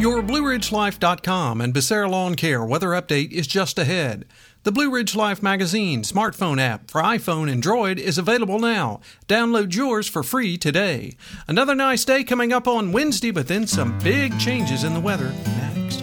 Your 0.00 0.22
BlueRidgeLife.com 0.22 1.60
and 1.60 1.74
Becerra 1.74 2.08
Lawn 2.08 2.34
Care 2.34 2.64
weather 2.64 2.88
update 2.88 3.32
is 3.32 3.46
just 3.46 3.78
ahead. 3.78 4.24
The 4.62 4.72
Blue 4.72 4.90
Ridge 4.90 5.14
Life 5.14 5.42
magazine 5.42 6.04
smartphone 6.04 6.58
app 6.58 6.90
for 6.90 7.02
iPhone 7.02 7.52
and 7.52 7.62
Droid 7.62 7.98
is 7.98 8.16
available 8.16 8.58
now. 8.58 9.02
Download 9.28 9.74
yours 9.74 10.08
for 10.08 10.22
free 10.22 10.56
today. 10.56 11.16
Another 11.46 11.74
nice 11.74 12.02
day 12.06 12.24
coming 12.24 12.50
up 12.50 12.66
on 12.66 12.92
Wednesday, 12.92 13.30
but 13.30 13.46
then 13.46 13.66
some 13.66 13.98
big 13.98 14.38
changes 14.40 14.84
in 14.84 14.94
the 14.94 15.00
weather 15.00 15.34
next. 15.44 16.02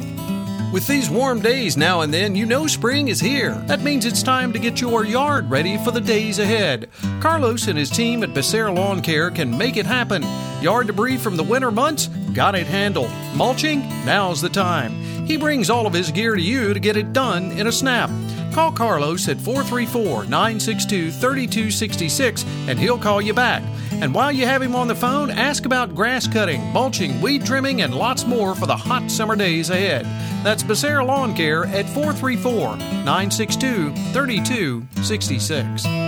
With 0.72 0.86
these 0.86 1.10
warm 1.10 1.40
days 1.40 1.76
now 1.76 2.02
and 2.02 2.14
then, 2.14 2.36
you 2.36 2.46
know 2.46 2.68
spring 2.68 3.08
is 3.08 3.20
here. 3.20 3.56
That 3.66 3.82
means 3.82 4.06
it's 4.06 4.22
time 4.22 4.54
to 4.54 4.60
get 4.60 4.80
your 4.80 5.06
yard 5.06 5.50
ready 5.50 5.76
for 5.84 5.90
the 5.90 6.02
days 6.02 6.38
ahead. 6.38 6.92
Carlos 7.20 7.68
and 7.68 7.80
his 7.80 7.90
team 7.90 8.22
at 8.22 8.36
Becerra 8.36 8.76
Lawn 8.76 9.02
Care 9.02 9.32
can 9.32 9.58
make 9.58 9.76
it 9.76 9.88
happen. 9.88 10.24
Yard 10.62 10.86
debris 10.86 11.18
from 11.18 11.36
the 11.36 11.44
winter 11.44 11.72
months? 11.72 12.12
Got 12.34 12.56
it 12.56 12.68
handled. 12.68 13.12
Mulching? 13.36 13.82
Now's 14.06 14.42
the 14.42 14.50
time. 14.50 14.92
He 15.26 15.38
brings 15.38 15.70
all 15.70 15.86
of 15.88 15.94
his 15.94 16.12
gear 16.12 16.36
to 16.36 16.42
you 16.42 16.74
to 16.74 16.80
get 16.80 16.98
it 16.98 17.14
done 17.14 17.52
in 17.52 17.68
a 17.68 17.72
snap. 17.72 18.10
Call 18.54 18.72
Carlos 18.72 19.28
at 19.28 19.38
434 19.38 20.24
962 20.26 21.12
3266 21.12 22.46
and 22.68 22.80
he'll 22.80 22.98
call 22.98 23.22
you 23.22 23.34
back. 23.34 23.62
And 23.92 24.14
while 24.14 24.32
you 24.32 24.46
have 24.46 24.62
him 24.62 24.76
on 24.76 24.88
the 24.88 24.96
phone, 24.96 25.30
ask 25.30 25.66
about 25.66 25.96
grass 25.96 26.28
cutting, 26.28 26.62
mulching, 26.72 27.20
weed 27.22 27.46
trimming, 27.46 27.82
and 27.82 27.94
lots 27.94 28.26
more 28.26 28.56
for 28.56 28.66
the 28.66 28.76
hot 28.76 29.10
summer 29.10 29.36
days 29.36 29.70
ahead. 29.70 30.06
That's 30.44 30.64
Becerra 30.64 31.06
Lawn 31.06 31.36
Care 31.36 31.66
at 31.66 31.90
434 31.90 32.78
962 32.78 33.92
3266. 34.14 36.07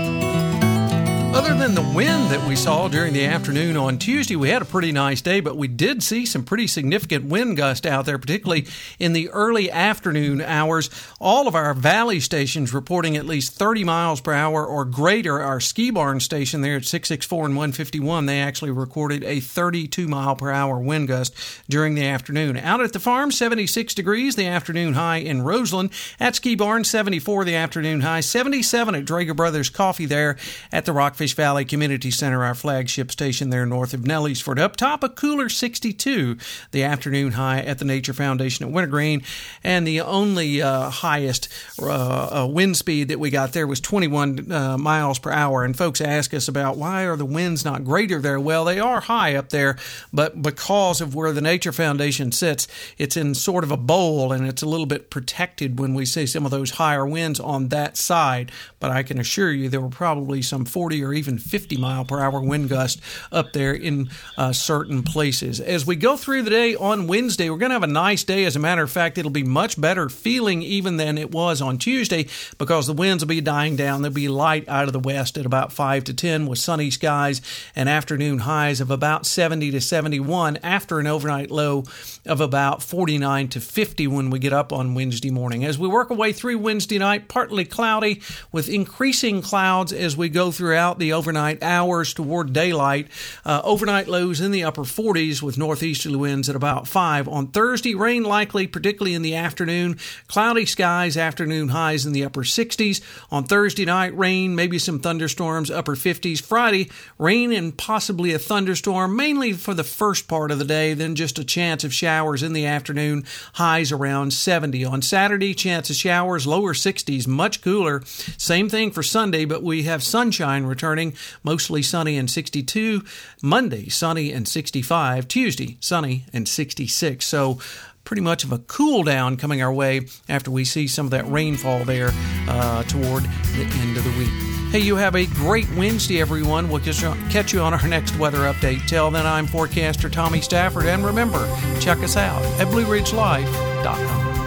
Other 1.32 1.56
than 1.56 1.76
the 1.76 1.94
wind 1.96 2.32
that 2.32 2.48
we 2.48 2.56
saw 2.56 2.88
during 2.88 3.14
the 3.14 3.26
afternoon 3.26 3.78
on 3.78 4.00
Tuesday, 4.00 4.36
we 4.36 4.50
had 4.50 4.64
a 4.64 4.66
pretty 4.66 4.92
nice 4.92 5.22
day, 5.22 5.42
but 5.42 5.56
we 5.56 5.68
did 5.68 6.02
see 6.02 6.26
some 6.26 6.44
pretty 6.44 6.66
significant 6.66 7.26
wind 7.26 7.56
gusts 7.56 7.86
out 7.86 8.06
there, 8.06 8.18
particularly 8.18 8.66
in 8.98 9.14
the 9.14 9.30
early 9.30 9.70
afternoon 9.70 10.42
hours. 10.42 10.90
All 11.20 11.48
of 11.48 11.54
our 11.54 11.76
valley 11.76 12.20
stations 12.20 12.74
reporting 12.74 13.16
at 13.16 13.28
least 13.28 13.54
30 13.54 13.84
miles 13.84 14.22
per 14.22 14.34
hour 14.34 14.66
or 14.66 14.86
greater. 14.86 15.40
Our 15.40 15.60
ski 15.60 15.92
barn 15.92 16.20
station 16.20 16.62
there 16.62 16.78
at 16.78 16.86
664 16.86 17.46
and 17.46 17.56
151, 17.56 18.26
they 18.26 18.42
actually 18.42 18.72
recorded 18.72 19.24
a 19.24 19.40
32 19.40 20.08
mile 20.08 20.36
per 20.36 20.50
hour 20.50 20.80
wind 20.80 21.10
gust 21.10 21.36
during 21.70 21.94
the 21.94 22.08
afternoon. 22.08 22.58
Out 22.58 22.82
at 22.82 22.92
the 22.92 23.00
farm, 23.00 23.32
76 23.32 23.94
degrees, 23.94 24.36
the 24.36 24.48
afternoon 24.48 24.96
high 24.96 25.18
in 25.18 25.44
Roseland. 25.44 25.92
At 26.20 26.36
Ski 26.36 26.56
Barn, 26.56 26.84
74 26.84 27.46
the 27.46 27.56
afternoon 27.56 28.02
high, 28.02 28.22
77 28.22 28.96
at 28.96 29.06
Trager 29.06 29.36
Brothers 29.36 29.70
Coffee 29.70 30.08
there 30.08 30.36
at 30.72 30.86
the 30.86 30.92
Rock 30.92 31.19
Rockfish 31.20 31.36
Valley 31.36 31.66
Community 31.66 32.12
Center, 32.12 32.46
our 32.46 32.56
flagship 32.56 33.12
station 33.12 33.50
there 33.50 33.66
north 33.66 33.94
of 33.94 34.04
Nellysford. 34.04 34.58
Up 34.58 34.78
top, 34.78 35.04
a 35.04 35.10
cooler 35.10 35.50
62, 35.50 36.38
the 36.72 36.82
afternoon 36.82 37.34
high 37.34 37.60
at 37.60 37.78
the 37.78 37.84
Nature 37.84 38.14
Foundation 38.14 38.66
at 38.66 38.72
Wintergreen. 38.72 39.22
And 39.62 39.86
the 39.86 40.00
only 40.00 40.62
uh, 40.62 40.90
highest 40.90 41.50
uh, 41.78 42.44
uh, 42.44 42.48
wind 42.48 42.78
speed 42.78 43.10
that 43.10 43.20
we 43.20 43.32
got 43.32 43.52
there 43.52 43.68
was 43.68 43.82
21 43.82 44.50
uh, 44.50 44.78
miles 44.78 45.20
per 45.20 45.30
hour. 45.30 45.66
And 45.66 45.76
folks 45.76 46.00
ask 46.00 46.34
us 46.34 46.48
about 46.48 46.78
why 46.78 47.04
are 47.04 47.18
the 47.18 47.26
winds 47.26 47.66
not 47.66 47.84
greater 47.84 48.22
there? 48.22 48.40
Well, 48.40 48.64
they 48.64 48.80
are 48.80 49.02
high 49.02 49.36
up 49.36 49.50
there, 49.50 49.76
but 50.14 50.42
because 50.42 51.02
of 51.02 51.16
where 51.16 51.34
the 51.34 51.42
Nature 51.42 51.74
Foundation 51.74 52.32
sits, 52.32 52.66
it's 52.98 53.18
in 53.18 53.36
sort 53.36 53.66
of 53.66 53.72
a 53.72 53.78
bowl 53.78 54.32
and 54.32 54.48
it's 54.48 54.62
a 54.62 54.70
little 54.70 54.86
bit 54.86 55.10
protected 55.10 55.80
when 55.82 55.94
we 55.94 56.06
see 56.06 56.26
some 56.26 56.46
of 56.46 56.52
those 56.52 56.72
higher 56.72 57.06
winds 57.06 57.42
on 57.42 57.68
that 57.68 57.98
side. 57.98 58.54
But 58.80 58.92
I 58.92 59.04
can 59.04 59.20
assure 59.20 59.52
you 59.52 59.68
there 59.68 59.82
were 59.82 59.90
probably 59.90 60.42
some 60.42 60.64
40 60.64 61.04
or 61.04 61.09
or 61.10 61.14
even 61.14 61.38
50 61.38 61.78
mile 61.78 62.06
per 62.06 62.20
hour 62.20 62.40
wind 62.42 62.70
gust 62.70 63.02
up 63.32 63.54
there 63.54 63.74
in 63.74 64.10
uh, 64.38 64.54
certain 64.54 65.04
places. 65.04 65.60
As 65.60 65.86
we 65.86 65.96
go 65.96 66.16
through 66.16 66.44
the 66.44 66.50
day 66.50 66.76
on 66.76 67.08
Wednesday, 67.08 67.50
we're 67.50 67.58
going 67.58 67.72
to 67.72 67.76
have 67.76 67.84
a 67.84 67.88
nice 67.88 68.24
day. 68.24 68.46
As 68.46 68.56
a 68.56 68.60
matter 68.60 68.84
of 68.84 68.92
fact, 68.92 69.18
it'll 69.18 69.32
be 69.32 69.44
much 69.44 69.80
better 69.80 70.08
feeling 70.10 70.62
even 70.62 70.98
than 70.98 71.18
it 71.18 71.32
was 71.32 71.62
on 71.62 71.78
Tuesday 71.78 72.28
because 72.58 72.88
the 72.88 72.94
winds 72.94 73.24
will 73.24 73.30
be 73.30 73.42
dying 73.42 73.76
down. 73.76 74.02
There'll 74.02 74.14
be 74.14 74.28
light 74.28 74.70
out 74.70 74.88
of 74.88 74.94
the 74.94 75.00
west 75.00 75.38
at 75.38 75.46
about 75.46 75.74
5 75.74 76.04
to 76.06 76.14
10 76.14 76.46
with 76.46 76.60
sunny 76.60 76.92
skies 76.92 77.42
and 77.76 77.90
afternoon 77.90 78.40
highs 78.40 78.80
of 78.82 78.92
about 78.92 79.26
70 79.26 79.72
to 79.72 79.82
71 79.82 80.58
after 80.58 81.00
an 81.00 81.08
overnight 81.08 81.50
low 81.50 81.84
of 82.26 82.40
about 82.40 82.84
49 82.84 83.48
to 83.50 83.60
50 83.60 84.08
when 84.08 84.30
we 84.30 84.38
get 84.38 84.54
up 84.54 84.72
on 84.72 84.94
Wednesday 84.94 85.32
morning. 85.32 85.66
As 85.66 85.80
we 85.80 85.88
work 85.88 86.12
our 86.12 86.18
way 86.18 86.34
through 86.34 86.60
Wednesday 86.60 87.00
night, 87.00 87.28
partly 87.28 87.66
cloudy 87.66 88.22
with 88.52 88.70
increasing 88.70 89.42
clouds 89.42 89.92
as 89.92 90.16
we 90.16 90.30
go 90.30 90.52
throughout 90.52 90.99
the 91.00 91.14
overnight 91.14 91.64
hours 91.64 92.14
toward 92.14 92.54
daylight. 92.54 93.08
Uh, 93.46 93.62
overnight 93.64 94.08
lows 94.08 94.42
in 94.42 94.52
the 94.52 94.64
upper 94.64 94.84
40s 94.84 95.42
with 95.42 95.58
northeasterly 95.58 96.18
winds 96.18 96.50
at 96.50 96.56
about 96.56 96.88
5. 96.88 97.28
On 97.28 97.48
Thursday, 97.48 97.96
rain 97.96 98.24
likely, 98.24 98.68
particularly 98.68 99.16
in 99.16 99.22
the 99.22 99.36
afternoon. 99.36 99.98
Cloudy 100.28 100.66
skies, 100.66 101.18
afternoon 101.18 101.70
highs 101.70 102.06
in 102.06 102.14
the 102.14 102.26
upper 102.26 102.44
60s. 102.44 103.02
On 103.32 103.44
Thursday 103.44 103.86
night, 103.86 104.16
rain, 104.18 104.56
maybe 104.56 104.78
some 104.78 105.00
thunderstorms, 105.00 105.72
upper 105.72 105.96
50s. 105.96 106.42
Friday, 106.42 106.90
rain 107.18 107.52
and 107.52 107.78
possibly 107.78 108.34
a 108.34 108.40
thunderstorm, 108.40 109.16
mainly 109.16 109.54
for 109.54 109.74
the 109.74 109.84
first 109.84 110.28
part 110.28 110.52
of 110.52 110.60
the 110.60 110.66
day, 110.66 110.94
then 110.94 111.16
just 111.16 111.40
a 111.40 111.44
chance 111.44 111.84
of 111.84 111.94
showers 111.94 112.44
in 112.44 112.54
the 112.54 112.66
afternoon, 112.66 113.26
highs 113.54 113.92
around 113.92 114.34
70. 114.34 114.84
On 114.86 115.02
Saturday, 115.02 115.54
chance 115.54 115.90
of 115.90 115.96
showers, 115.96 116.46
lower 116.46 116.74
60s, 116.74 117.28
much 117.28 117.62
cooler. 117.62 118.02
Same 118.38 118.70
thing 118.70 118.92
for 118.92 119.04
Sunday, 119.04 119.46
but 119.46 119.64
we 119.64 119.84
have 119.84 120.04
sunshine 120.04 120.66
returning 120.66 120.89
returning, 120.90 121.14
mostly 121.44 121.82
sunny 121.82 122.18
and 122.18 122.30
62. 122.30 123.04
Monday, 123.42 123.90
sunny 123.90 124.32
and 124.32 124.48
65. 124.48 125.28
Tuesday, 125.28 125.78
sunny 125.80 126.26
and 126.34 126.48
66. 126.48 127.26
So, 127.26 127.60
pretty 128.04 128.22
much 128.24 128.44
of 128.44 128.52
a 128.52 128.58
cool 128.60 129.04
down 129.04 129.38
coming 129.38 129.62
our 129.62 129.72
way 129.72 130.02
after 130.28 130.50
we 130.50 130.66
see 130.66 130.88
some 130.88 131.06
of 131.06 131.12
that 131.12 131.30
rainfall 131.30 131.86
there 131.86 132.10
uh, 132.48 132.82
toward 132.84 133.24
the 133.24 133.70
end 133.82 133.98
of 133.98 134.04
the 134.04 134.10
week. 134.18 134.32
Hey, 134.72 134.80
you 134.80 134.96
have 134.96 135.16
a 135.16 135.28
great 135.28 135.70
Wednesday, 135.76 136.20
everyone. 136.20 136.70
We'll 136.70 136.80
catch 136.80 137.54
you 137.54 137.60
on 137.60 137.74
our 137.74 137.88
next 137.88 138.18
weather 138.18 138.40
update. 138.40 138.88
Till 138.88 139.12
then, 139.12 139.28
I'm 139.28 139.46
forecaster 139.46 140.10
Tommy 140.10 140.42
Stafford, 140.42 140.86
and 140.86 141.06
remember, 141.06 141.48
check 141.80 142.00
us 142.00 142.18
out 142.18 142.44
at 142.60 142.68
BlueRidgeLife.com. 142.68 144.39